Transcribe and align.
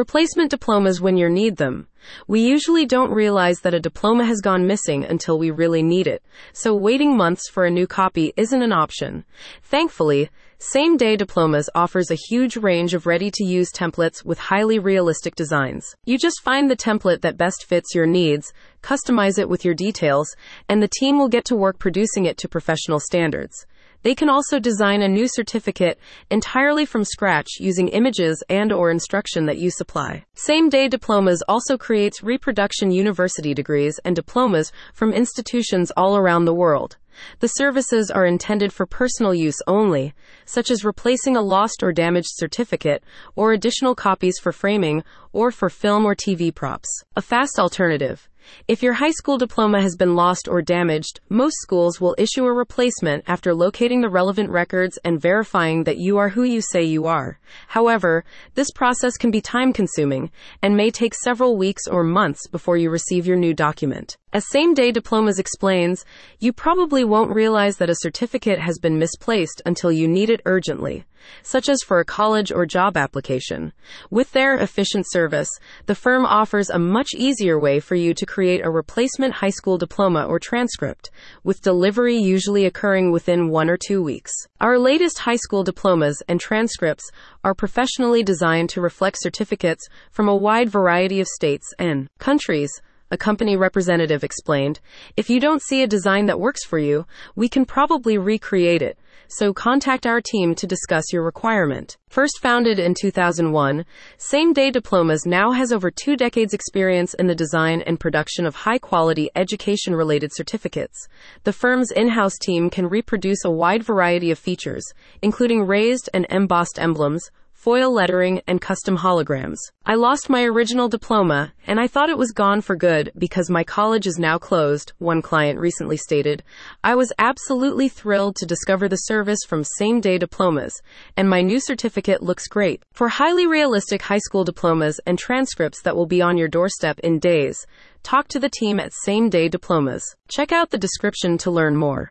Replacement 0.00 0.50
diplomas 0.50 0.98
when 1.02 1.18
you 1.18 1.28
need 1.28 1.58
them. 1.58 1.86
We 2.26 2.40
usually 2.40 2.86
don't 2.86 3.12
realize 3.12 3.60
that 3.60 3.74
a 3.74 3.80
diploma 3.80 4.24
has 4.24 4.40
gone 4.40 4.66
missing 4.66 5.04
until 5.04 5.38
we 5.38 5.50
really 5.50 5.82
need 5.82 6.06
it, 6.06 6.22
so 6.54 6.74
waiting 6.74 7.18
months 7.18 7.50
for 7.50 7.66
a 7.66 7.70
new 7.70 7.86
copy 7.86 8.32
isn't 8.34 8.62
an 8.62 8.72
option. 8.72 9.26
Thankfully, 9.62 10.30
same 10.56 10.96
day 10.96 11.16
diplomas 11.16 11.68
offers 11.74 12.10
a 12.10 12.14
huge 12.30 12.56
range 12.56 12.94
of 12.94 13.04
ready 13.04 13.30
to 13.30 13.44
use 13.44 13.70
templates 13.70 14.24
with 14.24 14.38
highly 14.38 14.78
realistic 14.78 15.34
designs. 15.34 15.94
You 16.06 16.16
just 16.16 16.40
find 16.40 16.70
the 16.70 16.76
template 16.76 17.20
that 17.20 17.36
best 17.36 17.66
fits 17.66 17.94
your 17.94 18.06
needs, 18.06 18.54
customize 18.82 19.38
it 19.38 19.50
with 19.50 19.66
your 19.66 19.74
details, 19.74 20.34
and 20.70 20.82
the 20.82 20.88
team 20.98 21.18
will 21.18 21.28
get 21.28 21.44
to 21.44 21.56
work 21.56 21.78
producing 21.78 22.24
it 22.24 22.38
to 22.38 22.48
professional 22.48 23.00
standards. 23.00 23.66
They 24.02 24.14
can 24.14 24.30
also 24.30 24.58
design 24.58 25.02
a 25.02 25.08
new 25.08 25.28
certificate 25.28 25.98
entirely 26.30 26.86
from 26.86 27.04
scratch 27.04 27.48
using 27.60 27.88
images 27.88 28.42
and 28.48 28.72
or 28.72 28.90
instruction 28.90 29.44
that 29.46 29.58
you 29.58 29.70
supply. 29.70 30.24
Same-day 30.34 30.88
diplomas 30.88 31.42
also 31.46 31.76
creates 31.76 32.22
reproduction 32.22 32.90
university 32.90 33.52
degrees 33.52 34.00
and 34.04 34.16
diplomas 34.16 34.72
from 34.94 35.12
institutions 35.12 35.92
all 35.98 36.16
around 36.16 36.46
the 36.46 36.54
world. 36.54 36.96
The 37.40 37.48
services 37.48 38.10
are 38.10 38.24
intended 38.24 38.72
for 38.72 38.86
personal 38.86 39.34
use 39.34 39.58
only, 39.66 40.14
such 40.46 40.70
as 40.70 40.84
replacing 40.84 41.36
a 41.36 41.42
lost 41.42 41.82
or 41.82 41.92
damaged 41.92 42.30
certificate, 42.30 43.02
or 43.36 43.52
additional 43.52 43.94
copies 43.94 44.38
for 44.38 44.52
framing, 44.52 45.04
or 45.34 45.50
for 45.50 45.68
film 45.68 46.06
or 46.06 46.14
TV 46.14 46.54
props. 46.54 46.88
A 47.16 47.20
fast 47.20 47.58
alternative. 47.58 48.29
If 48.68 48.82
your 48.82 48.94
high 48.94 49.10
school 49.10 49.38
diploma 49.38 49.82
has 49.82 49.96
been 49.96 50.14
lost 50.14 50.48
or 50.48 50.62
damaged, 50.62 51.20
most 51.28 51.56
schools 51.60 52.00
will 52.00 52.14
issue 52.18 52.44
a 52.44 52.52
replacement 52.52 53.24
after 53.26 53.54
locating 53.54 54.00
the 54.00 54.08
relevant 54.08 54.50
records 54.50 54.98
and 55.04 55.20
verifying 55.20 55.84
that 55.84 55.98
you 55.98 56.18
are 56.18 56.30
who 56.30 56.42
you 56.42 56.60
say 56.60 56.82
you 56.82 57.06
are. 57.06 57.38
However, 57.68 58.24
this 58.54 58.70
process 58.70 59.16
can 59.16 59.30
be 59.30 59.40
time 59.40 59.72
consuming 59.72 60.30
and 60.62 60.76
may 60.76 60.90
take 60.90 61.14
several 61.14 61.56
weeks 61.56 61.86
or 61.86 62.04
months 62.04 62.46
before 62.46 62.76
you 62.76 62.90
receive 62.90 63.26
your 63.26 63.36
new 63.36 63.54
document. 63.54 64.16
As 64.32 64.48
Same 64.48 64.74
Day 64.74 64.92
Diplomas 64.92 65.40
explains, 65.40 66.04
you 66.38 66.52
probably 66.52 67.02
won't 67.02 67.34
realize 67.34 67.78
that 67.78 67.90
a 67.90 67.96
certificate 67.96 68.60
has 68.60 68.78
been 68.78 68.96
misplaced 68.96 69.60
until 69.66 69.90
you 69.90 70.06
need 70.06 70.30
it 70.30 70.40
urgently, 70.46 71.04
such 71.42 71.68
as 71.68 71.82
for 71.82 71.98
a 71.98 72.04
college 72.04 72.52
or 72.52 72.64
job 72.64 72.96
application. 72.96 73.72
With 74.08 74.30
their 74.30 74.54
efficient 74.54 75.06
service, 75.10 75.50
the 75.86 75.96
firm 75.96 76.24
offers 76.24 76.70
a 76.70 76.78
much 76.78 77.08
easier 77.12 77.58
way 77.58 77.80
for 77.80 77.96
you 77.96 78.14
to 78.14 78.24
create 78.24 78.64
a 78.64 78.70
replacement 78.70 79.34
high 79.34 79.50
school 79.50 79.78
diploma 79.78 80.24
or 80.24 80.38
transcript, 80.38 81.10
with 81.42 81.60
delivery 81.62 82.16
usually 82.16 82.66
occurring 82.66 83.10
within 83.10 83.48
one 83.48 83.68
or 83.68 83.76
two 83.76 84.00
weeks. 84.00 84.30
Our 84.60 84.78
latest 84.78 85.18
high 85.18 85.42
school 85.42 85.64
diplomas 85.64 86.22
and 86.28 86.38
transcripts 86.38 87.10
are 87.42 87.52
professionally 87.52 88.22
designed 88.22 88.70
to 88.70 88.80
reflect 88.80 89.18
certificates 89.20 89.88
from 90.12 90.28
a 90.28 90.36
wide 90.36 90.70
variety 90.70 91.18
of 91.18 91.26
states 91.26 91.74
and 91.80 92.06
countries 92.20 92.70
a 93.10 93.16
company 93.16 93.56
representative 93.56 94.22
explained. 94.22 94.80
If 95.16 95.28
you 95.28 95.40
don't 95.40 95.62
see 95.62 95.82
a 95.82 95.86
design 95.86 96.26
that 96.26 96.40
works 96.40 96.64
for 96.64 96.78
you, 96.78 97.06
we 97.34 97.48
can 97.48 97.64
probably 97.64 98.18
recreate 98.18 98.82
it. 98.82 98.98
So 99.32 99.52
contact 99.52 100.06
our 100.06 100.20
team 100.20 100.56
to 100.56 100.66
discuss 100.66 101.12
your 101.12 101.22
requirement. 101.22 101.96
First 102.08 102.40
founded 102.42 102.80
in 102.80 102.94
2001, 103.00 103.84
Same 104.18 104.52
Day 104.52 104.72
Diplomas 104.72 105.24
now 105.24 105.52
has 105.52 105.72
over 105.72 105.88
two 105.88 106.16
decades 106.16 106.52
experience 106.52 107.14
in 107.14 107.28
the 107.28 107.34
design 107.36 107.80
and 107.82 108.00
production 108.00 108.44
of 108.44 108.56
high 108.56 108.78
quality 108.78 109.30
education 109.36 109.94
related 109.94 110.32
certificates. 110.34 111.06
The 111.44 111.52
firm's 111.52 111.92
in-house 111.92 112.38
team 112.38 112.70
can 112.70 112.88
reproduce 112.88 113.44
a 113.44 113.52
wide 113.52 113.84
variety 113.84 114.32
of 114.32 114.38
features, 114.38 114.84
including 115.22 115.64
raised 115.64 116.10
and 116.12 116.26
embossed 116.28 116.80
emblems, 116.80 117.30
foil 117.60 117.92
lettering, 117.92 118.40
and 118.46 118.58
custom 118.58 118.96
holograms. 118.96 119.58
I 119.84 119.94
lost 119.94 120.30
my 120.30 120.44
original 120.44 120.88
diploma, 120.88 121.52
and 121.66 121.78
I 121.78 121.88
thought 121.88 122.08
it 122.08 122.16
was 122.16 122.32
gone 122.32 122.62
for 122.62 122.74
good 122.74 123.12
because 123.18 123.50
my 123.50 123.64
college 123.64 124.06
is 124.06 124.18
now 124.18 124.38
closed, 124.38 124.94
one 124.96 125.20
client 125.20 125.58
recently 125.58 125.98
stated. 125.98 126.42
I 126.82 126.94
was 126.94 127.12
absolutely 127.18 127.90
thrilled 127.90 128.36
to 128.36 128.46
discover 128.46 128.88
the 128.88 128.96
service 128.96 129.40
from 129.46 129.64
same 129.64 130.00
day 130.00 130.16
diplomas, 130.16 130.72
and 131.18 131.28
my 131.28 131.42
new 131.42 131.60
certificate 131.60 132.22
looks 132.22 132.48
great. 132.48 132.82
For 132.94 133.08
highly 133.08 133.46
realistic 133.46 134.00
high 134.00 134.24
school 134.24 134.44
diplomas 134.44 134.98
and 135.04 135.18
transcripts 135.18 135.82
that 135.82 135.94
will 135.94 136.06
be 136.06 136.22
on 136.22 136.38
your 136.38 136.48
doorstep 136.48 136.98
in 137.00 137.18
days, 137.18 137.58
talk 138.02 138.28
to 138.28 138.40
the 138.40 138.48
team 138.48 138.80
at 138.80 138.94
Same 139.04 139.28
Day 139.28 139.50
Diplomas. 139.50 140.02
Check 140.28 140.50
out 140.50 140.70
the 140.70 140.78
description 140.78 141.36
to 141.36 141.50
learn 141.50 141.76
more. 141.76 142.08